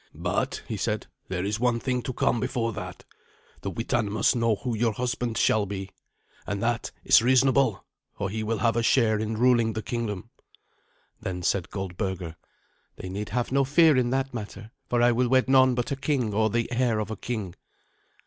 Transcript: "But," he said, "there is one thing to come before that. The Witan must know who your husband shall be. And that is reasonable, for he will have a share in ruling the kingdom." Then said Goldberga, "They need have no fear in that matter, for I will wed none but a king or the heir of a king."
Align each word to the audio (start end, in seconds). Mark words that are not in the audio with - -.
"But," 0.15 0.63
he 0.67 0.77
said, 0.77 1.05
"there 1.27 1.45
is 1.45 1.59
one 1.59 1.79
thing 1.79 2.01
to 2.01 2.11
come 2.11 2.39
before 2.39 2.73
that. 2.73 3.05
The 3.61 3.69
Witan 3.69 4.09
must 4.11 4.35
know 4.35 4.55
who 4.55 4.75
your 4.75 4.93
husband 4.93 5.37
shall 5.37 5.67
be. 5.67 5.91
And 6.47 6.59
that 6.63 6.91
is 7.03 7.21
reasonable, 7.21 7.85
for 8.17 8.27
he 8.31 8.41
will 8.41 8.57
have 8.57 8.75
a 8.75 8.81
share 8.81 9.19
in 9.19 9.37
ruling 9.37 9.73
the 9.73 9.83
kingdom." 9.83 10.31
Then 11.19 11.43
said 11.43 11.69
Goldberga, 11.69 12.35
"They 12.95 13.09
need 13.09 13.29
have 13.29 13.51
no 13.51 13.63
fear 13.63 13.95
in 13.95 14.09
that 14.09 14.33
matter, 14.33 14.71
for 14.89 15.03
I 15.03 15.11
will 15.11 15.29
wed 15.29 15.47
none 15.47 15.75
but 15.75 15.91
a 15.91 15.95
king 15.95 16.33
or 16.33 16.49
the 16.49 16.71
heir 16.71 16.97
of 16.97 17.11
a 17.11 17.15
king." 17.15 17.53